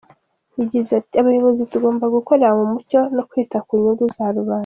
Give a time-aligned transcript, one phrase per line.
[0.59, 4.59] Yagize ati :"Abayobozi tugomba gukorera mu mucyo no kwita ku nyungu za rubanda.